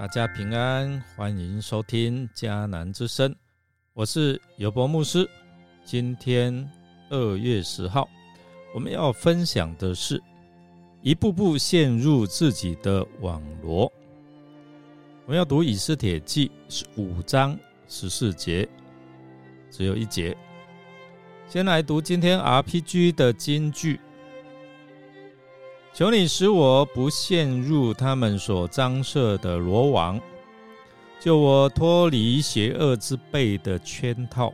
[0.00, 3.36] 大家平安，欢迎收听迦南之声，
[3.92, 5.28] 我是尤博牧师。
[5.84, 6.66] 今天
[7.10, 8.08] 二月十号，
[8.74, 10.18] 我们要分享的是
[11.02, 13.92] 一步步陷入自己的网罗。
[15.26, 17.54] 我们要读以斯帖记是五章
[17.86, 18.66] 十四节，
[19.70, 20.34] 只有一节。
[21.46, 24.00] 先来读今天 RPG 的金句。
[26.00, 30.18] 求你使我不陷入他们所张设的罗网，
[31.20, 34.50] 救我脱离邪恶之辈的圈套。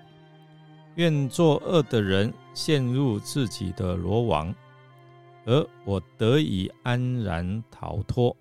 [0.96, 4.52] 愿作恶的人陷入自己的罗网，
[5.44, 8.36] 而我得以安然逃脱。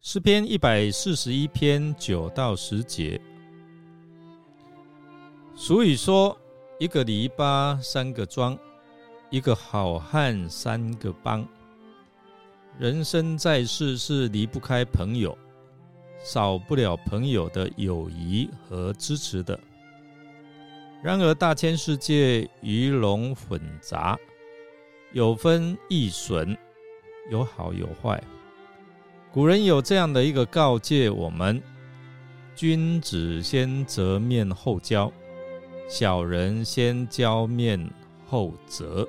[0.00, 3.20] 诗篇一百四十一篇九到十节。
[5.54, 6.36] 俗语说
[6.80, 8.58] ：“一个篱笆三个桩，
[9.30, 11.46] 一个好汉三个帮。”
[12.76, 15.36] 人生在世是离不开朋友，
[16.24, 19.58] 少不了朋友的友谊和支持的。
[21.00, 24.18] 然而大千世界鱼龙混杂，
[25.12, 26.56] 有分益损，
[27.30, 28.20] 有好有坏。
[29.32, 31.62] 古人有这样的一个告诫我们：
[32.56, 35.12] 君子先择面后交，
[35.88, 37.78] 小人先交面
[38.26, 39.06] 后择。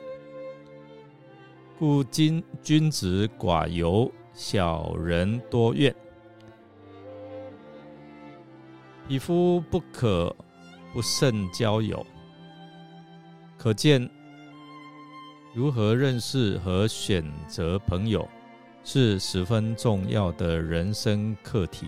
[1.77, 5.93] 故今君子寡尤，小人多怨。
[9.05, 10.33] 匹夫不可
[10.93, 12.05] 不慎交友，
[13.57, 14.09] 可见
[15.53, 18.25] 如何认识和选择朋友
[18.85, 21.87] 是十分重要的人生课题。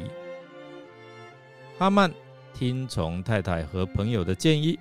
[1.80, 2.12] 哈曼
[2.54, 4.78] 听从太太和朋友的建议，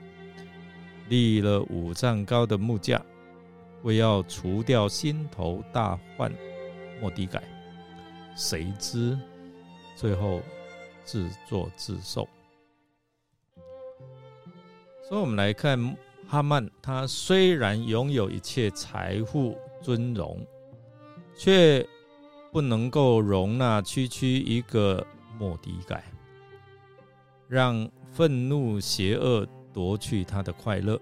[1.08, 3.00] 立了五丈高的木架。
[3.86, 6.32] 为要除掉心头大患
[7.00, 7.40] 莫迪改，
[8.34, 9.16] 谁知
[9.94, 10.42] 最后
[11.04, 12.28] 自作自受。
[15.08, 20.44] 所以，我们来看哈曼，他虽然拥有一切财富尊荣，
[21.38, 21.86] 却
[22.50, 25.06] 不能够容纳区区一个
[25.38, 26.02] 莫迪改，
[27.46, 31.00] 让愤怒邪恶夺去他的快乐。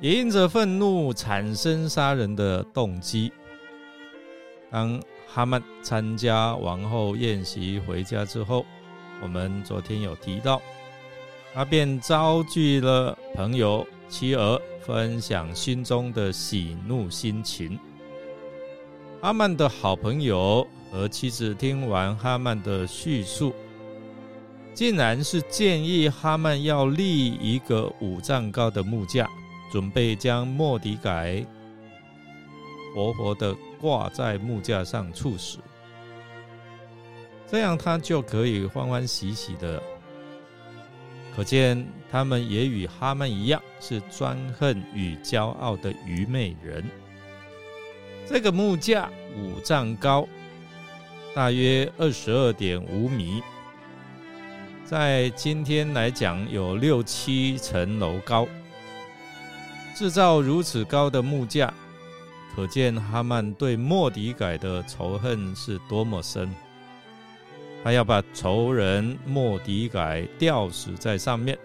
[0.00, 3.32] 也因着愤怒产生杀人的动机。
[4.70, 8.64] 当哈曼参加王后宴席回家之后，
[9.20, 10.60] 我们昨天有提到，
[11.52, 17.78] 他便召聚了朋友妻儿，分享心中的喜怒心情。
[19.20, 23.52] 哈曼的好朋友和妻子听完哈曼的叙述，
[24.74, 29.28] 竟然是建议哈曼要立一个五丈高的木架。
[29.70, 31.44] 准备将莫迪改
[32.94, 35.58] 活活的挂在木架上处死，
[37.46, 39.82] 这样他就可以欢欢喜喜的。
[41.36, 46.84] 可见他们也与哈曼一样，是专横与骄傲的愚昧人。
[48.26, 50.26] 这个木架五丈高，
[51.34, 53.40] 大约二十二点五米，
[54.84, 58.48] 在今天来讲有六七层楼高。
[59.98, 61.74] 制造如此高的木架，
[62.54, 66.48] 可见哈曼对莫迪改的仇恨是多么深。
[67.82, 71.58] 他要把仇人莫迪改吊死在上面，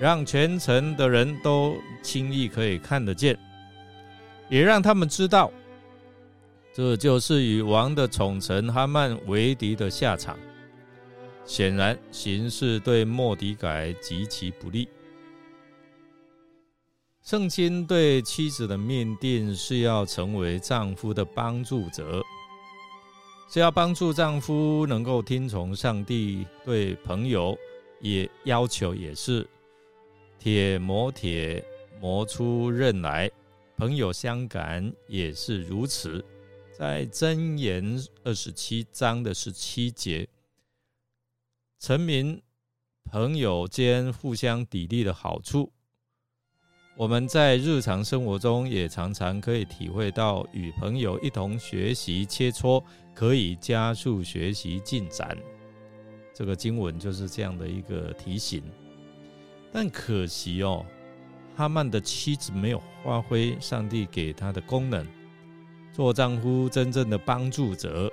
[0.00, 3.38] 让全城的人都轻易可以看得见，
[4.48, 5.48] 也让他们知道，
[6.74, 10.36] 这就是与王的宠臣哈曼为敌的下场。
[11.44, 14.88] 显然，形势对莫迪改极其不利。
[17.22, 22.20] 圣经对妻子的命定是要成为丈夫的帮助者，
[23.48, 26.44] 是要帮助丈夫能够听从上帝。
[26.64, 27.56] 对朋友
[28.00, 29.48] 也要求也是
[30.36, 31.64] 铁磨铁
[32.00, 33.30] 磨出刃来，
[33.76, 36.24] 朋友相感也是如此。
[36.76, 40.28] 在箴言二十七章的十七节，
[41.78, 42.42] 臣民
[43.04, 45.72] 朋友间互相砥砺的好处。
[46.94, 52.84] 我们在日常生活中也常常可以体会到，与朋友一同学习切磋，
[53.14, 55.36] 可以加速学习进展。
[56.34, 58.62] 这个经文就是这样的一个提醒。
[59.72, 60.84] 但可惜哦，
[61.56, 65.06] 哈曼的妻子没有发挥上帝给他的功能，
[65.94, 68.12] 做丈夫真正的帮助者，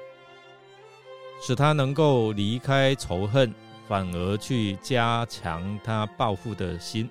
[1.42, 3.54] 使他能够离开仇恨，
[3.90, 7.10] 反而去加强他报复的心。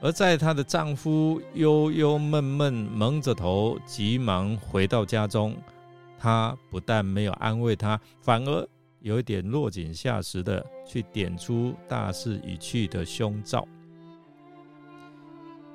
[0.00, 5.56] 而在她的丈夫忧忧闷闷、蒙着头、急忙回到家中，
[6.18, 8.68] 他不但没有安慰他，反而
[9.00, 13.66] 有一点落井下石的去点出大势已去的凶兆。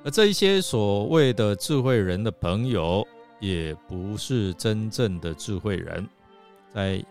[0.04, 3.08] 而这一些所谓的智慧人的朋友，
[3.40, 6.06] 也不是真正的智慧人。
[6.74, 6.98] 在《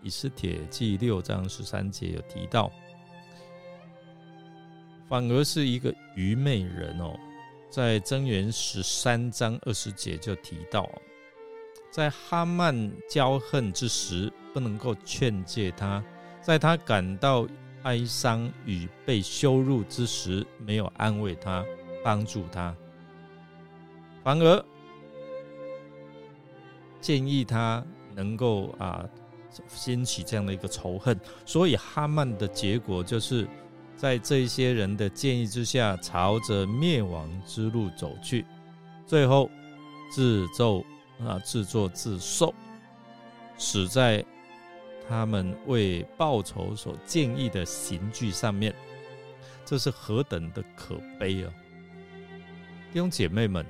[0.00, 2.70] 以斯帖记》六章十三节有提到，
[5.08, 7.14] 反而是一个愚昧人哦。
[7.70, 10.88] 在《真言》十三章二十节就提到，
[11.90, 12.74] 在哈曼
[13.08, 16.02] 骄横之时，不能够劝诫他；
[16.40, 17.46] 在他感到
[17.82, 21.64] 哀伤与被羞辱之时，没有安慰他。
[22.04, 22.76] 帮助他，
[24.22, 24.64] 反而
[27.00, 27.82] 建议他
[28.14, 29.08] 能够啊
[29.68, 33.48] 掀起这样的一个仇恨，所以哈曼的结果就是
[34.04, 38.44] 在这些人的建议之下，朝着灭亡之路走去，
[39.06, 39.50] 最后
[40.10, 40.84] 自咒
[41.18, 42.52] 啊自作自受，
[43.56, 44.22] 死在
[45.08, 48.74] 他们为报仇所建议的刑具上面，
[49.64, 51.50] 这是何等的可悲啊！
[52.92, 53.64] 弟兄姐妹们，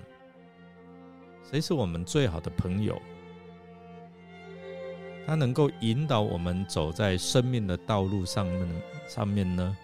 [1.48, 3.00] 谁是我们最好的朋友？
[5.28, 8.68] 他能够引导我们走在生命的道路上面
[9.06, 9.76] 上面呢？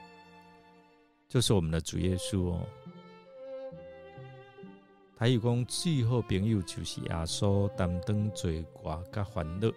[1.31, 2.67] 就是我们的主耶稣哦。
[5.17, 9.73] 他有讲，最好朋友就是耶稣担当罪过甲欢乐，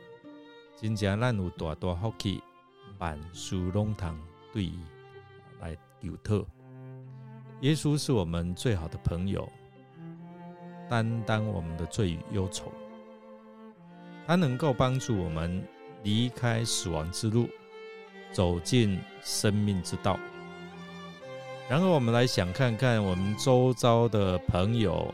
[0.76, 2.42] 真正咱有大大福气，
[2.98, 4.18] 万事拢通
[4.52, 4.72] 对
[5.60, 6.44] 来求讨。
[7.62, 9.48] 耶稣是我们最好的朋友，
[10.90, 12.72] 担当我们的罪与忧愁。
[14.26, 15.64] 他能够帮助我们
[16.02, 17.48] 离开死亡之路，
[18.32, 20.18] 走进生命之道。
[21.70, 25.14] 然后我们来想看看我们周遭的朋友，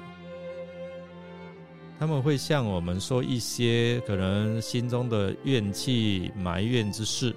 [1.99, 7.35] 他们会向我们说一些可能心中的怨气、埋怨之事。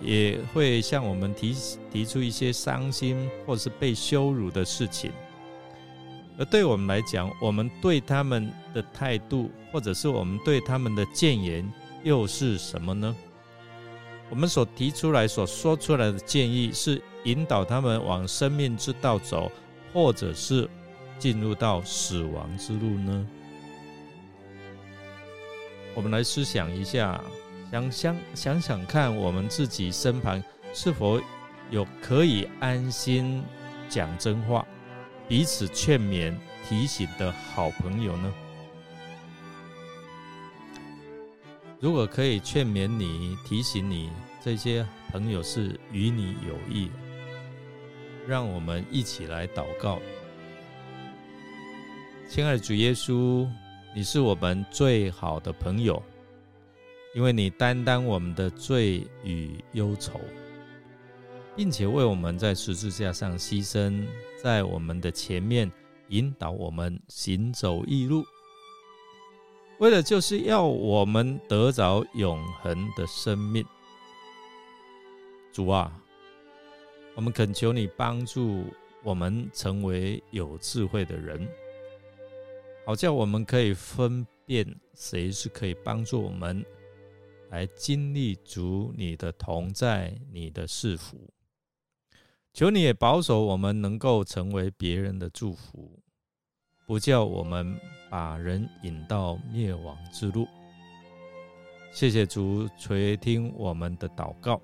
[0.00, 1.56] 也会向我们提
[1.90, 5.10] 提出一些伤心或是被羞辱的事情，
[6.38, 11.68] 而对我们来讲，我们对他们的态度，或者是我们对他们的谏言，
[12.04, 13.16] 又是什么呢？
[14.30, 19.50] 我们所提出来、所说出来的建议，是引导他们往生命之道走，
[19.92, 20.68] 或者是
[21.18, 23.26] 进入到死亡之路呢？
[25.94, 27.20] 我们来思想一下。
[27.70, 30.42] 想想想想看，我们自己身旁
[30.72, 31.20] 是否
[31.70, 33.44] 有可以安心
[33.90, 34.66] 讲真话、
[35.28, 36.34] 彼此劝勉、
[36.66, 38.34] 提醒的好朋友呢？
[41.80, 44.10] 如果可以劝勉你、提醒你，
[44.42, 46.90] 这些朋友是与你有益，
[48.26, 50.00] 让我们一起来祷告。
[52.28, 53.48] 亲爱的主耶稣，
[53.94, 56.02] 你是我们最好的朋友。
[57.14, 60.20] 因为你担当我们的罪与忧愁，
[61.56, 64.04] 并且为我们在十字架上牺牲，
[64.42, 65.70] 在我们的前面
[66.08, 68.24] 引导我们行走义路，
[69.78, 73.64] 为了就是要我们得着永恒的生命。
[75.52, 75.92] 主啊，
[77.14, 78.64] 我们恳求你帮助
[79.04, 81.48] 我们成为有智慧的人，
[82.84, 86.64] 好叫我们可以分辨谁是可以帮助我们。
[87.50, 91.32] 来经历主你的同在，你的赐福。
[92.52, 95.98] 求你也保守我们，能够成为别人的祝福，
[96.88, 97.78] 不叫我们
[98.08, 100.48] 把人引到灭亡之路。
[101.92, 104.58] 谢谢主垂听我们的祷告。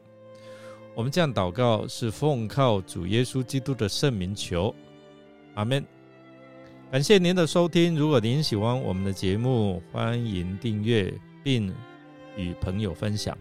[0.95, 4.75] 我们这样祷告是奉靠主耶稣基督的圣名求，
[5.54, 5.85] 阿门。
[6.90, 7.95] 感谢您的收听。
[7.95, 11.12] 如果您喜欢我们的节目，欢迎订阅
[11.43, 11.71] 并。
[12.37, 13.38] 与朋友分享，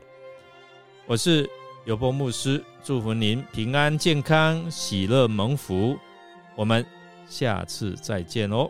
[1.07, 1.49] 我是
[1.83, 5.97] 尤波牧师，祝福您平安健康、喜乐蒙福。
[6.55, 6.85] 我们
[7.27, 8.69] 下次再见哦。